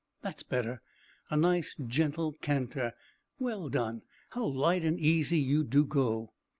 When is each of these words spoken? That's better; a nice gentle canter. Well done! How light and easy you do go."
That's 0.23 0.41
better; 0.41 0.81
a 1.29 1.37
nice 1.37 1.75
gentle 1.75 2.31
canter. 2.33 2.93
Well 3.37 3.69
done! 3.69 4.01
How 4.29 4.47
light 4.47 4.83
and 4.83 4.99
easy 4.99 5.37
you 5.37 5.63
do 5.63 5.85
go." 5.85 6.33